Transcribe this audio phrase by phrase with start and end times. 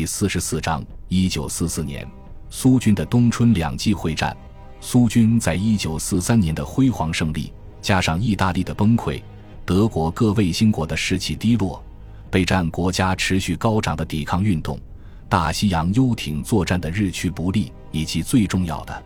[0.00, 2.08] 第四十四章，一九四四年，
[2.48, 4.34] 苏军的冬春两季会战。
[4.80, 9.20] 苏军在一九四三年的辉煌胜利，加上意大利的崩溃，
[9.66, 11.84] 德国各卫星国的士气低落，
[12.30, 14.80] 备战国家持续高涨的抵抗运动，
[15.28, 19.02] 大西洋游艇作战的日趋不利，以及最重要的，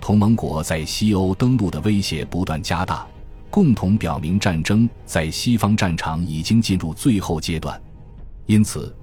[0.00, 3.04] 同盟国在西欧登陆的威胁不断加大，
[3.50, 7.82] 共同表明战争在西方战场已经进入最后阶段。
[8.46, 8.94] 因此。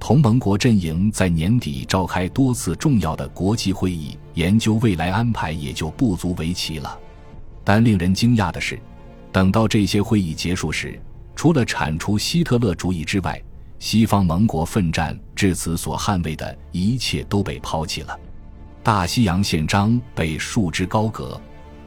[0.00, 6.98] 同盟国阵营在年底召开多次重要的国际会议，研究未来安排也就不足为奇了。
[7.64, 8.78] 但令人惊讶的是，
[9.32, 10.98] 等到这些会议结束时，
[11.34, 13.40] 除了铲除希特勒主义之外，
[13.78, 18.18] 西方盟国奋战至此所捍卫的一切都被抛弃了。
[18.82, 21.38] 大西洋宪章被束之高阁，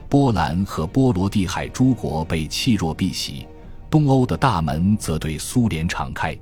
[0.07, 3.45] 波兰和波罗的海诸国被弃若敝屣，
[3.89, 6.37] 东欧的大门则对苏联敞开。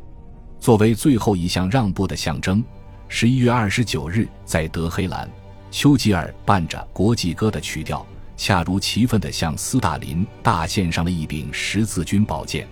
[0.60, 2.64] 作为最后一项让步的象征，
[3.08, 5.30] 十一月二十九日，在德黑兰，
[5.72, 12.68] 丘吉尔伴着国际歌的曲调，恰如其分地向斯大林大献上了一柄十字军宝剑。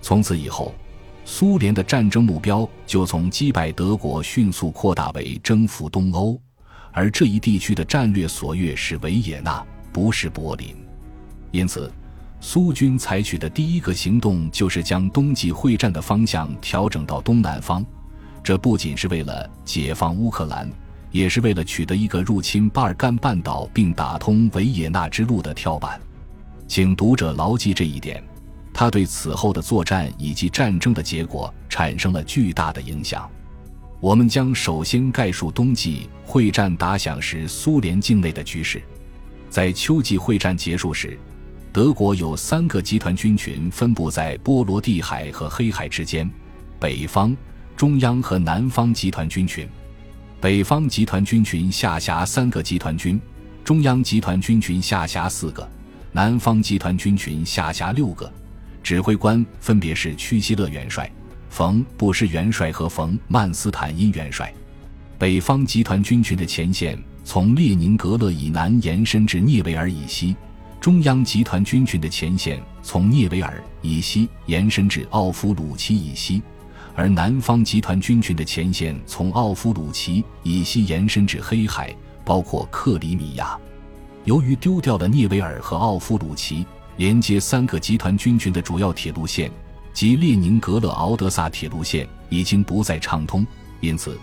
[0.00, 0.72] 从此以后，
[1.24, 6.40] 苏联的战争目标就从击败德国迅速扩大为征服东欧，
[6.92, 10.76] 而这一地区的战略所跃是维也纳，不是柏林。
[11.50, 11.92] 因此。
[12.40, 17.84] 苏军采取的第一个行动就是将冬季会战的方向调整到东南方，
[18.42, 20.70] 这不仅是为了解放乌克兰，
[21.10, 26.00] 也是为了取得一个入侵巴尔干半岛并打通维也纳之路的跳板。
[26.68, 28.22] 请读者牢记这一点，
[28.72, 33.28] 它对此后的作战以及战争的结果产生了巨大的影响。
[33.98, 38.82] 我们将首先概述冬季会战打响时苏联境内的局势，
[39.48, 41.18] 在秋季会战结束时。
[41.76, 46.26] 德国有三个集团军群分布在波罗的海和黑海之间，
[46.80, 47.36] 北方、
[47.76, 49.68] 中央和南方集团军群。
[50.40, 53.20] 北方集团军群下辖三个集团军，
[53.62, 55.68] 中央集团军群下辖四个，
[56.12, 58.32] 南方集团军群下辖六个。
[58.82, 61.12] 指挥官分别是屈希勒元帅、
[61.50, 64.50] 冯布什元帅和冯曼斯坦因元帅。
[65.18, 70.34] 北方集团军群的前线从列宁格勒以南延伸至涅维尔以西。
[70.80, 76.40] 中央集团军群的前线从涅维尔以西延伸至奥夫鲁奇以西，
[76.94, 81.92] 而南方集团军群的前线从奥夫鲁奇以西延伸至黑海，
[82.24, 83.58] 包括克里米亚。
[84.24, 86.64] 由于丢掉了涅维尔和奥夫鲁奇
[86.96, 89.50] 连接三个集团军群的主要铁路线
[89.92, 93.44] 及列宁格勒敖德萨铁路线已经不再畅通，
[93.80, 94.16] 因此。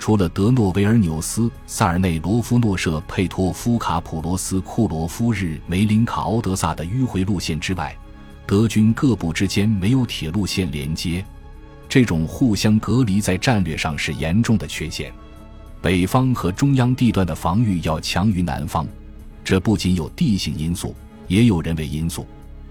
[0.00, 7.94] 除了德诺维尔纽斯萨尔内罗夫诺舍佩托夫卡普罗斯库罗夫日梅林卡奥德萨的迂回路线之外，
[8.46, 11.22] 德军各部之间没有铁路线连接，
[11.86, 15.12] 这种互相隔离在战略上是严重的缺陷。
[15.82, 18.86] 北方和中央地段的防御要强于南方，
[19.44, 20.94] 这不仅有地形因素，
[21.28, 22.26] 也有人为因素，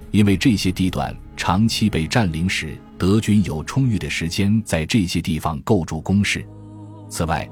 [0.09, 6.44] 因为这些地段长期被占领时，德军有充裕的时间在这些地方构筑工事。
[7.09, 7.50] 此外，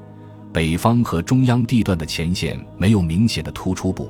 [0.53, 4.09] 北方和中央地段的前线没有明显的突出部，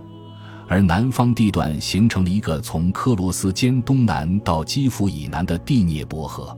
[0.67, 6.55] 而南方地段形成了一个从科罗斯间东南到基辅以南的第聂伯河，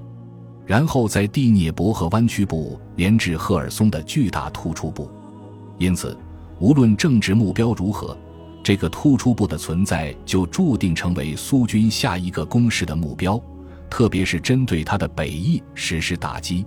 [0.66, 5.10] 然后在第聂伯河弯曲部连至赫尔松的巨大突出部。
[5.78, 6.18] 因此，
[6.60, 8.18] 无论政治目标如何，
[8.62, 13.42] 这个突出部的存在就注定成为苏军下一个攻势的目标，
[13.90, 16.66] 特别是针对它的北翼实施打击。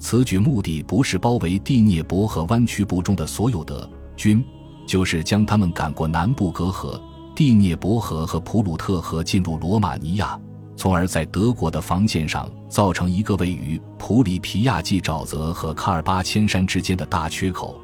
[0.00, 4.42] 此举目的不是包围第聂伯河弯曲部中的所有德军，
[4.86, 7.00] 就是将他们赶过南部隔河、
[7.36, 10.40] 第聂伯河和普鲁特河，进入罗马尼亚，
[10.74, 17.78] 从而在德国的防线上造成一个位于普里皮亚季沼泽和喀尔巴阡山之间的大缺口。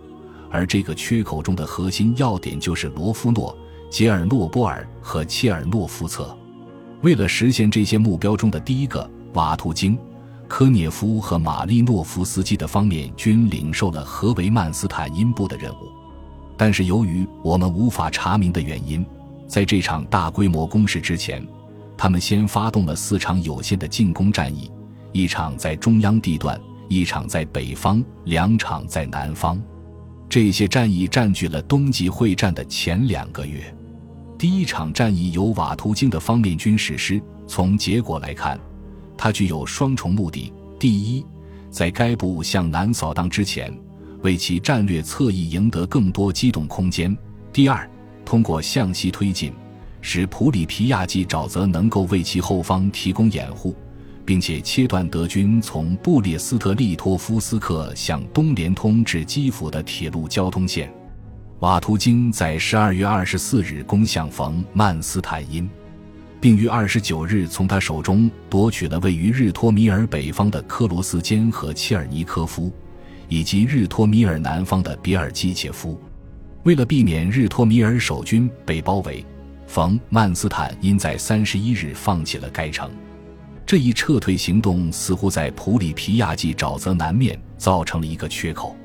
[0.51, 3.55] 而这个缺口中的核心要点就是罗夫诺、
[3.91, 6.35] 杰尔诺波尔和切尔诺夫策。
[7.03, 9.99] 为了实现这些目标中的第一个，瓦图京。
[10.49, 15.89] 科涅夫和马利诺夫斯基的方面均领受了何维曼斯坦因部的任务，
[16.57, 19.05] 但是由于我们无法查明的原因，
[19.49, 21.45] 在这场大规模攻势之前，
[21.97, 24.71] 他们先发动了四场有限的进攻战役：
[25.13, 26.59] 一场在中央地段，
[26.89, 29.61] 一场在北方，两场在南方。
[30.29, 33.75] 这些战役占据了冬季会战的前两个月。
[34.39, 37.21] 第一场战役由瓦图京的方面军实施。
[37.49, 38.59] 从结果来看。
[39.17, 41.25] 它具有双重目的：第一，
[41.71, 43.73] 在该部向南扫荡之前，
[44.23, 47.15] 为其战略侧翼赢得更多机动空间；
[47.53, 47.89] 第二，
[48.25, 49.53] 通过向西推进，
[50.01, 53.75] 使普里皮亚季沼泽能够为其后方提供掩护，
[54.25, 60.93] 并且切断德军从布列斯特利托夫斯克向东连通至基辅的铁路交通线。
[61.61, 65.69] 瓦图京在十二月二十四日攻向冯曼斯坦因，
[66.41, 72.73] 并于二十九日从他手中夺取了位于日托米尔北方的克罗斯坚和切尔尼科夫，
[73.29, 76.01] 以及日托米尔南方的比尔基切夫。
[76.63, 79.25] 为了避免日托米尔守军被包围，
[79.67, 82.91] 冯曼斯坦因在三十一日放弃了该城。
[83.65, 88.77] 这一撤退行动似乎在普里皮亚季沼泽南面造成了一个缺口，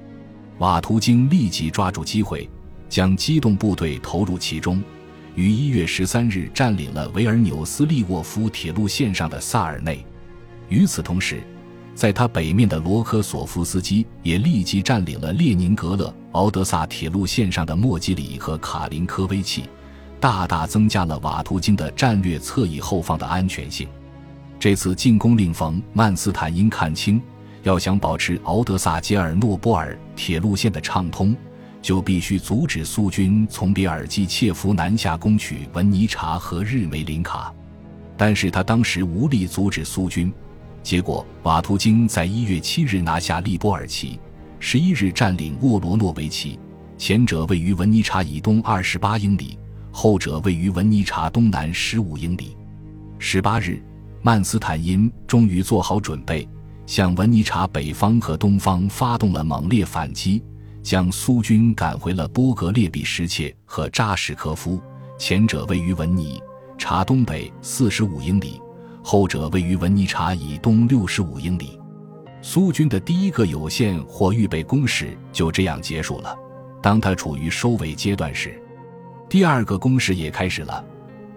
[0.58, 2.50] 瓦图京立即抓住机会，
[2.90, 4.82] 将机动部队投入其中，
[5.36, 10.06] 于一月十三日占领了维尔纽斯利沃夫铁路线上的萨尔内。
[10.70, 11.42] 与此同时，
[11.94, 19.66] 在他北面的罗科索夫斯基也立即占领了列宁格勒敖德萨铁路线上的莫吉里和卡林科维奇，
[20.20, 23.88] 大大增加了瓦图京的战略侧翼后方的安全性。
[24.58, 27.22] 这次进攻令冯曼斯坦因看清，
[27.64, 31.36] 要想保持敖德萨杰尔诺波尔铁路线的畅通，
[31.82, 37.54] 就必须阻止苏军从比尔基切夫南下攻取文尼察和日梅林卡。
[38.16, 40.32] 但是他当时无力阻止苏军，
[40.84, 44.20] 结果瓦图京在一月七日拿下利波尔奇，
[44.60, 46.60] 十一日占领沃罗诺维奇，
[46.98, 49.58] 前者位于文尼察以东二十八英里，
[49.92, 52.56] 后者位于文尼察东南十五英里。
[53.18, 53.82] 十八日。
[54.24, 56.48] 曼斯坦因终于做好准备，
[56.86, 60.44] 向文尼察北方和东方发动了猛烈反击，
[60.84, 64.82] 将苏军赶回了波格列比什切和扎什科夫，
[65.18, 66.42] 前者位于文尼
[66.78, 68.60] 察东北四十五英里，
[69.04, 71.80] 后者位于文尼察以东六十五英里。
[72.42, 76.36] 苏军的第一个有限或预备攻势就这样结束了。
[76.82, 78.60] 当他处于收尾阶段时，
[79.30, 80.84] 第二个攻势也开始了。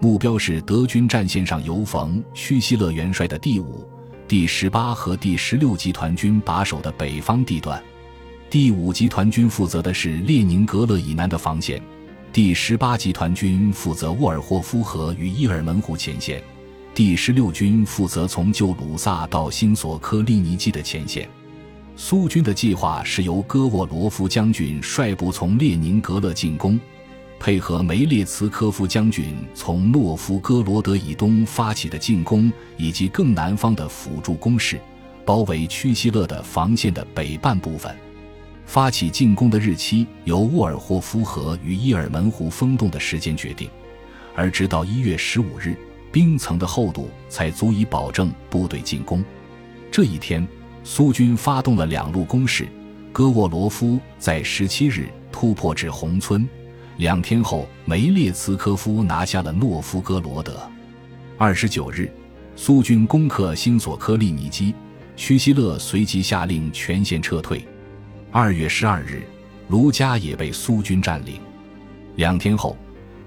[0.00, 3.86] 目标是德军战线上由冯屈希勒元帅的第五、
[4.26, 7.82] 第十八和第十六集团军把守的北方地段。
[8.54, 11.82] 第五集团军负责的是列宁格勒以南的防线，
[12.32, 16.40] 第十八集团军负责沃尔霍夫河与伊尔门湖前线，
[16.94, 21.28] 第十六军负责从旧鲁萨到新索科利尼基的前线。
[21.96, 26.78] 苏军的计划是由戈沃罗夫将军率部从列宁格勒进攻。
[27.40, 34.80] 配合梅列茨科夫将军从诺夫哥罗德以东发起的进攻，以及更南方的辅助攻势，
[35.26, 37.92] 包围屈希勒的防线的北半部分。
[38.66, 43.68] 发起进攻的日期由沃尔霍夫河与伊尔门湖封冻的时间决定，
[44.34, 45.76] 而直到一月十五日，
[46.10, 49.24] 冰层的厚度才足以保证部队进攻。
[49.90, 50.46] 这一天，
[50.82, 52.66] 苏军发动了两路攻势，
[53.12, 56.48] 戈沃罗夫在十七日突破至红村。
[56.96, 60.60] 两天后，梅列茨科夫拿下了诺夫哥罗德。
[61.36, 62.10] 二十九日，
[62.56, 64.74] 苏军攻克新索科利尼基，
[65.16, 67.64] 屈希勒随即下令全线撤退。
[68.36, 69.22] 二月十二日，
[69.68, 71.40] 卢加也被苏军占领。
[72.16, 72.76] 两天后，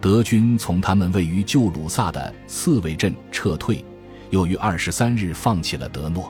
[0.02, 3.86] 德军从他们位于旧鲁萨的刺猬镇撤退，
[4.32, 6.30] 又于二十三日放弃了德诺。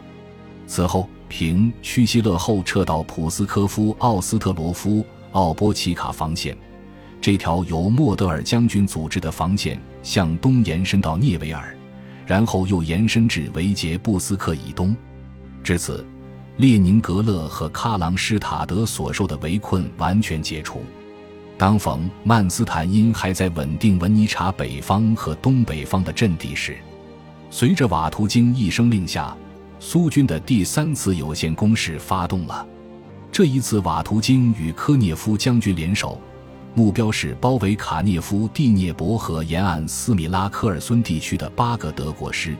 [0.67, 6.55] 此后，凭屈希勒后撤到普斯科夫奥斯特罗夫奥波奇卡防线。
[7.19, 11.75] 这条由莫德尔将军组织的防线向东延伸到涅维尔，
[12.27, 14.95] 然后又延伸至维杰布斯克以东。
[15.63, 16.05] 至此，
[16.57, 20.81] 列宁格勒和喀琅施塔德所受的围困完全解除。
[21.55, 26.77] 当冯曼斯坦因还在稳定文尼察北方和东北方的阵地时，
[27.51, 29.35] 随着瓦图京一声令下，
[29.79, 32.65] 苏军的第三次有限攻势发动了。
[33.31, 36.19] 这一次，瓦图京与科涅夫将军联手。
[36.73, 42.55] 目标是包围卡涅夫蒂涅伯河沿岸斯米拉科尔孙地区的八个德国师，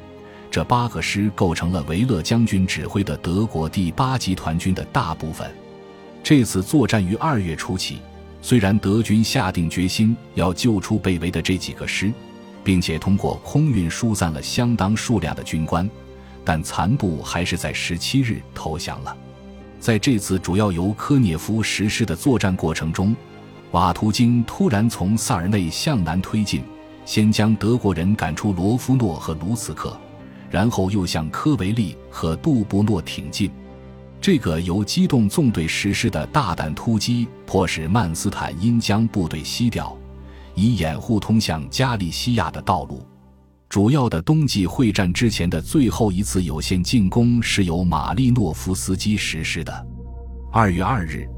[0.57, 5.47] 这八个师构成了维勒将军指挥的德国第八集团军的大部分。
[6.23, 7.99] 这次作战于二月初起，
[8.41, 12.11] 虽然德军下定决心要救出被围的这几个师，
[12.63, 15.87] 并且通过空运疏散了相当数量的军官，
[16.43, 19.15] 但残部还是在十七日投降了。
[19.79, 23.15] 在这次主要由科涅夫实施的作战过程中。
[23.73, 26.63] 瓦图京突然从萨尔内向南推进，
[27.05, 29.95] 先将德国人赶出罗夫诺和卢茨克，
[30.49, 33.51] 然后又向科维利和杜布诺挺进。
[34.19, 39.95] 这个由机动纵队实施的大胆突击，迫使曼斯坦因将部队西调，
[40.55, 43.05] 以掩护通向加利西亚的道路。
[43.69, 49.87] 主要的冬季会战之前的最后一次有限进攻是由马利诺夫斯基实施的。
[50.51, 51.29] 二月二日。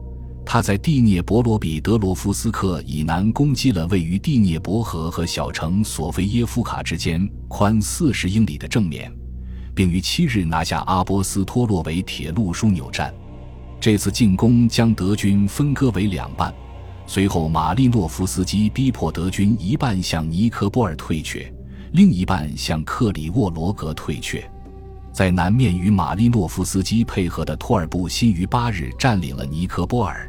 [0.52, 9.14] 他在蒂涅博罗彼得罗夫斯克以南攻击了位于蒂涅伯河和小城索菲耶夫卡之间宽四十英里的正面，
[9.76, 13.14] 并于七日拿下阿波斯托洛维铁路枢纽站。
[13.80, 16.52] 这次进攻将德军分割为两半，
[17.06, 21.54] 随后马利诺夫斯基逼迫德军一半向尼科波尔退却，
[21.92, 24.44] 另一半向克里沃罗格退却。
[25.14, 30.29] 在南面与马利诺夫斯基配合的托尔布辛于八日占领了尼科波尔，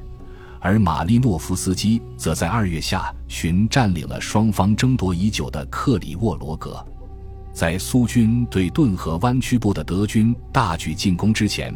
[0.61, 6.85] 而马利诺夫斯基则在二月下旬占领了双方争夺已久的克里沃罗格。
[7.53, 11.75] 在苏军对顿河湾区部的德军大举进攻之前。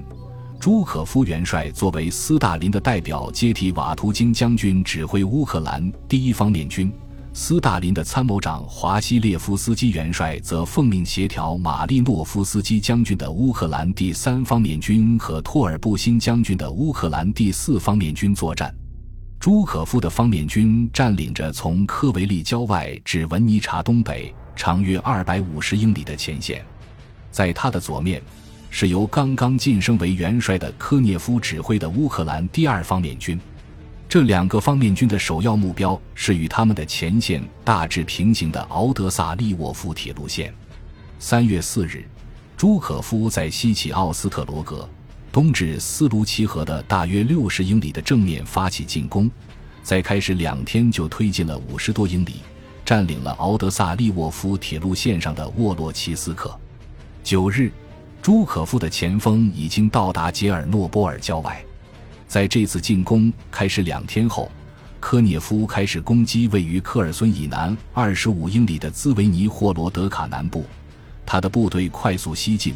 [0.64, 6.90] 朱可夫元帅作为斯大林的代表接替瓦图金将军指挥乌克兰第一方面军，
[7.36, 18.72] 斯大林的参谋长华西列夫斯基元帅则奉命协调马利诺夫斯基将军的乌克兰第三方面军和托尔布辛将军的乌克兰第四方面军作战。
[19.40, 26.64] 朱可夫的方面军占领着从科维利郊外至文尼察东北长约二百五十英里的前线，
[27.32, 28.22] 在他的左面。
[28.70, 33.38] 是由刚刚晋升为元帅的科涅夫指挥的乌克兰第二方面军，
[34.08, 40.54] 这两个方面军的首要目标是与他们的前线大致平行的敖德萨利沃夫铁路线。
[41.18, 42.06] 三月四日，
[42.56, 44.88] 朱可夫在西起奥斯特罗格，
[45.32, 49.28] 东至斯卢奇河的大约六十英里的正面发起进攻，
[49.82, 52.36] 在开始两天就推进了五十多英里，
[52.84, 56.56] 占领了敖德萨利沃夫铁路线上的沃洛奇斯克。
[57.22, 57.72] 九日。
[58.22, 61.62] 朱可夫的前锋已经到达杰尔诺波尔郊外，
[62.34, 64.50] 在这次进攻开始两天后，
[64.98, 70.64] 科涅夫开始攻击位于科尔孙以南二十五英里的兹维尼霍罗德卡南部。
[71.24, 72.74] 他的部队快速西进，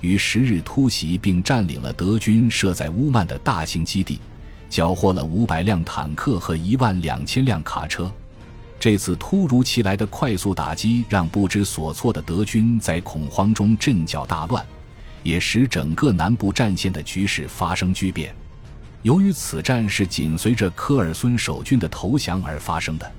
[0.00, 4.18] 于十日突袭并占领了德军设在乌曼的大型基地，
[4.68, 8.10] 缴获了五百辆坦克和一万两千辆卡车。
[8.80, 14.66] 这次突如其来的快速打击让不知所措的德军在恐慌中阵脚大乱。
[15.22, 18.34] 也使整个南部战线的局势发生巨变。
[19.02, 23.10] 由于此战是紧随着科尔孙守军的投降而发生的，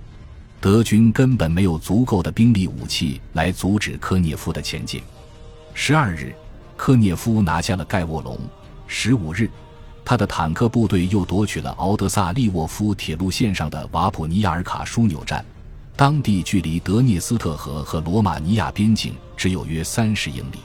[0.59, 5.01] 德军根本没有足够的兵力武器来阻止科涅夫的前进。
[5.73, 6.35] 十二日，
[6.75, 8.35] 科涅夫拿下了盖沃隆；
[8.87, 9.49] 十五日，
[10.03, 15.45] 他的坦克部队又夺取了敖德萨利沃夫铁路线上的瓦普尼亚尔卡枢纽站，
[15.95, 20.59] 当地距离德涅斯特河和罗马尼亚边境只有约三十英里。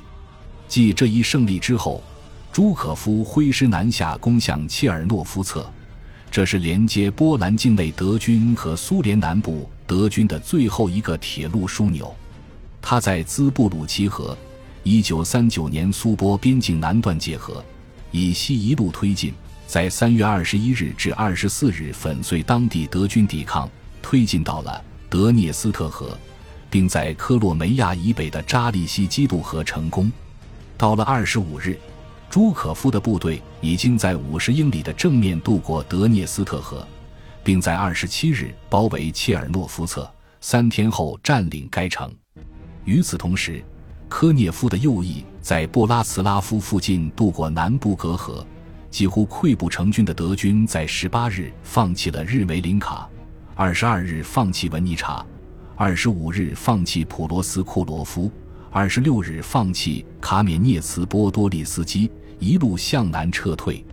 [0.67, 2.03] 继这一胜利之后，
[2.53, 5.67] 朱可夫挥师南下，攻向切尔诺夫策。
[6.31, 12.15] 这是连接波兰境内德军和苏联南部德军的最后一个铁路枢纽。
[12.83, 14.37] 他在兹布鲁奇河
[14.85, 17.65] （一九三九年苏波边境南段界河）
[18.13, 19.33] 以西一路推进，
[19.67, 23.67] 在三月二十一日至二十四日粉碎当地德军抵抗，
[24.03, 26.19] 推进到了德涅斯特河，
[26.69, 30.13] 并在科洛梅亚以北的扎利西基渡河成功。
[30.77, 31.79] 到了二十五日，
[32.33, 36.89] 朱可夫的部队已经在五十英里的正面渡过德涅斯特河，
[37.45, 40.11] 并在二十七日包围切尔诺夫策，
[40.41, 42.11] 三天后占领该城。
[42.87, 43.63] 与此同时，
[44.09, 48.43] 科涅夫的右翼在布拉茨拉夫附近渡过南部隔河，
[48.91, 53.07] 几乎溃不成军的德军在十八日放弃了日梅林卡，
[53.55, 55.23] 二十二日放弃文尼察，
[55.77, 58.33] 二十五日放弃普罗斯库罗夫。
[58.75, 62.11] 二十六日放弃卡缅涅茨波多利斯基，
[62.43, 63.85] 一路向南撤退。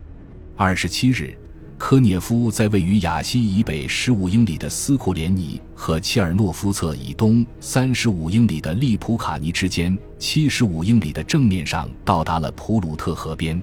[0.57, 1.37] 二十七日，
[1.77, 13.61] 科涅夫在位于雅西以北十五英里的斯库连尼和切尔诺夫策以东三十五英里的利普卡尼之间七十五英里的正面上到达了普鲁特河边。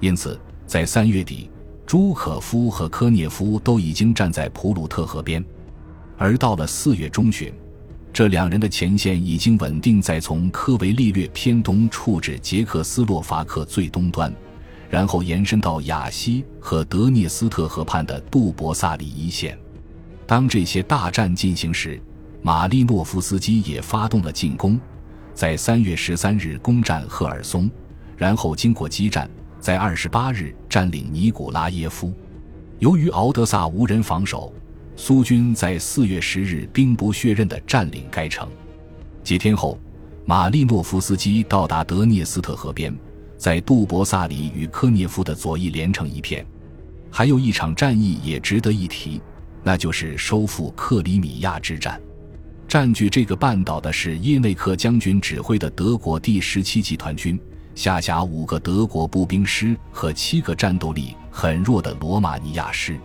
[0.00, 1.50] 因此，在三月底，
[1.86, 5.42] 朱可夫和科涅夫都已经站在普鲁特河边，
[6.18, 7.50] 而到了四月中旬。
[8.12, 14.34] 这两人的前线已经稳定在从科维利略偏东处至捷克斯洛伐克最东端，
[14.90, 19.56] 然后延伸到雅西和德涅斯特河畔的杜博萨里一线。
[20.26, 22.00] 当这些大战进行时，
[22.42, 24.78] 马利诺夫斯基也发动了进攻，
[25.32, 27.70] 在三月十三日攻占赫尔松，
[28.16, 32.12] 然后经过激战，在二十八日占领尼古拉耶夫。
[32.80, 34.52] 由于敖德萨无人防守。
[35.02, 38.46] 苏军在四月十日兵不血刃地占领该城。
[39.24, 39.80] 几天后，
[40.26, 42.94] 马利诺夫斯基到达德涅斯特河边，
[43.38, 46.44] 在杜博萨里与科涅夫的左翼连成一片。
[47.10, 49.22] 还有一场战役也值得一提，
[49.62, 51.98] 那就是收复克里米亚之战。
[52.68, 57.40] 占据这个半岛的是耶内克将军指挥的德国第十七集团军，
[57.74, 63.00] 下辖五个德国步兵师和七个战斗力很弱的罗马尼亚师。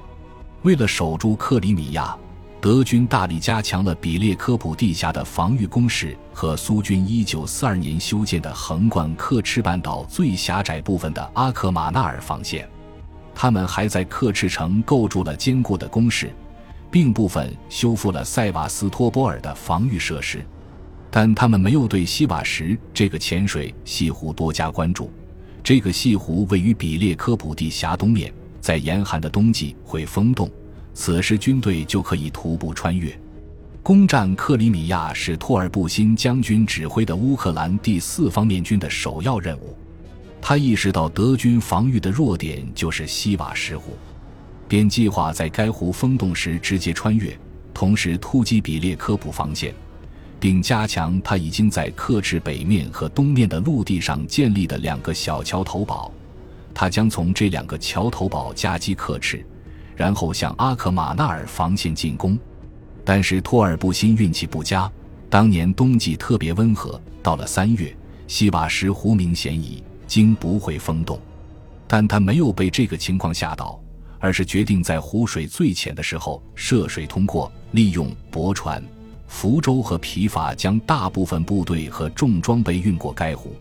[0.66, 2.18] 为了守住克里米亚，
[2.60, 12.68] 德军大力加强了比列科普地峡的防御工事和苏军1942年修建的横贯克赤半岛最狭窄部分的阿克马纳尔防线。
[13.36, 16.34] 他们还在克赤城构筑了坚固的工事，
[16.90, 20.44] 并部分修复了塞瓦斯托波尔的防御设施。
[21.12, 25.14] 但他们没有对西瓦什这个浅水西湖多加关注。
[25.62, 28.34] 这个西湖位于比列科普地峡东面，
[28.66, 30.50] 在严寒的冬季会封冻，
[30.92, 33.16] 此时军队就可以徒步穿越。
[33.84, 39.78] 攻占克里米亚是托尔布辛将军指挥的乌克兰第四方面军的首要任务。
[40.42, 43.92] 他意识到德军防御的弱点就是西瓦什湖，
[44.68, 47.38] 便计划在该湖封冻时直接穿越，
[47.72, 49.76] 同时突击比列科普防线。
[50.40, 56.12] 并加强他已经在克赤北面和东面的陆地上建立的两个小桥头堡，
[56.76, 59.44] 他将从这两个桥头堡夹击克赤，
[59.96, 62.38] 然后向阿克马纳尔防线进攻。
[63.06, 64.92] 但是托尔布辛运气不佳，
[65.30, 67.96] 当年冬季特别温和，到了三月，
[68.28, 71.18] 西瓦什湖明显已经不会封冻。
[71.88, 73.80] 但他没有被这个情况吓倒，
[74.20, 78.84] 而是决定在湖水最浅的时候涉水通过，利用驳船。
[79.28, 83.56] 福州和皮筏将大部分部队和重装备运过该湖。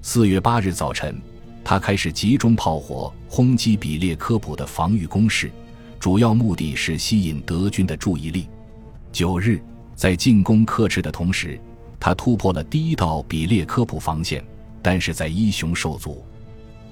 [0.00, 1.20] 四月八日早晨，
[1.68, 5.50] 他开始集中炮火轰击比列科普的防御工事，
[5.98, 8.48] 主要目的是吸引德军的注意力。
[9.10, 9.60] 九日，
[9.96, 11.60] 在进攻克制的同时，
[11.98, 14.44] 他突破了第一道比列科普防线，
[14.80, 16.24] 但是在伊雄受阻。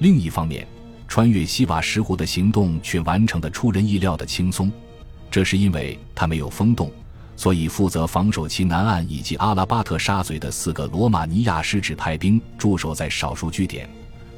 [0.00, 0.66] 另一方面，
[1.06, 4.72] 穿越西瓦什湖的行动却完成的出人意料的轻松，
[5.30, 6.90] 这是因为他没有风洞。
[7.36, 13.88] 所以，负责防守其南岸以及阿拉巴特沙嘴的四个罗马尼亚师只派兵驻守在少数据点，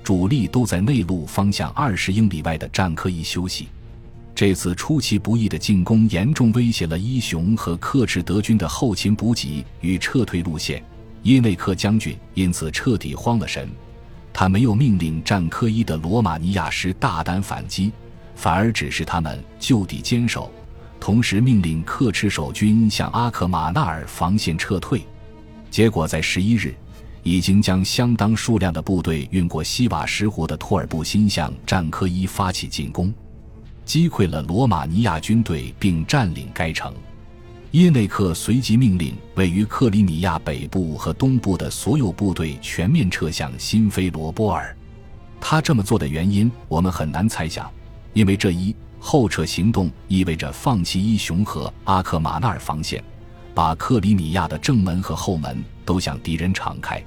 [0.06, 3.66] 主力都在内陆方向二十英里外的战科伊休息。
[4.36, 10.80] 这次出其不意的进攻严重威胁了伊雄和克赤德军的后勤补给与撤退路线。
[11.24, 13.68] 耶内克将军因此彻底慌了神，
[14.32, 17.90] 他没有命令战科伊的罗马尼亚师大胆反击，
[18.36, 20.52] 反而指示他们就地坚守。
[21.00, 25.04] 同时命令克赤守军向阿克马纳尔防线撤退，
[25.68, 26.72] 结果在十一日，
[27.26, 33.12] 已经将相当数量的部队运过西瓦什湖的托尔布辛向战科伊发起进攻，
[33.84, 36.94] 击溃了罗马尼亚军队并占领该城。
[37.72, 44.76] 耶内克随即命令位于克里米亚北部和东部的所有部队全面撤向新菲罗波尔。
[45.40, 47.68] 他这么做的原因，我们很难猜想，
[48.12, 48.72] 因为这一。
[49.00, 53.02] 后撤行动意味着放弃伊雄和阿克马纳尔防线，
[53.52, 57.02] 把克里米亚的正门和后门都向敌人敞开。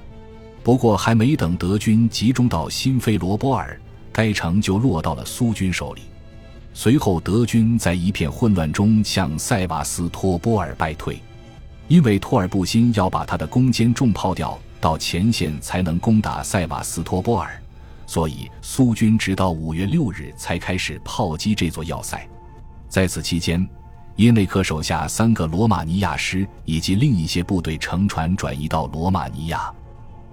[0.62, 3.80] 不过，还没等德军集中到新菲罗波尔，
[4.12, 6.02] 该城就落到了苏军手里。
[6.74, 11.18] 随后，德军在一片混乱中向塞瓦斯托波尔败退，
[11.88, 17.50] 因为托尔布辛要把他的攻坚重炮调到前线，才能攻打塞瓦斯托波尔。
[18.06, 22.28] 所以，苏军直到五月六日才开始炮击这座要塞。
[22.88, 23.66] 在此期间，
[24.16, 29.72] 耶内克手下三个罗马尼亚师以及另一些部队乘船转移到罗马尼亚。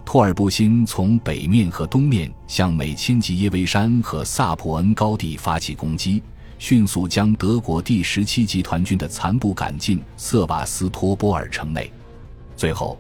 [0.08, 6.24] 托尔布辛从北面和东面向美钦吉耶维山和萨普恩高地发起攻击，
[6.58, 11.92] 迅速将德国第十七集团军的残部赶进瑟瓦斯托波尔城内。
[12.56, 12.98] 最后。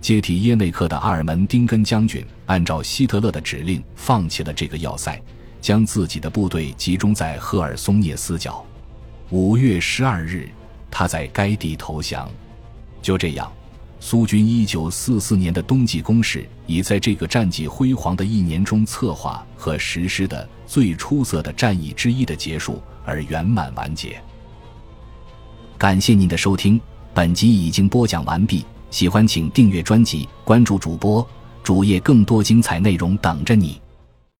[0.00, 5.20] 接替耶内克的阿尔门丁根将军，按照希特勒的指令，放弃了这个要塞，
[5.60, 8.66] 将自己的部队集中在赫尔松涅斯角。
[9.30, 10.48] 五月十二日，
[10.90, 12.28] 他在该地投降。
[13.00, 13.52] 就这样，
[14.00, 24.20] 苏军一九四四年的冬季攻势，已在这个战绩辉煌的一年中策划和实施的最出色的战役之一的结束而圆满完结。
[25.76, 26.80] 感谢您的收听，
[27.12, 28.64] 本集已经播讲完毕。
[28.90, 31.26] 喜欢请订阅专辑，关注主播
[31.62, 33.80] 主页，更多精彩内容等着你。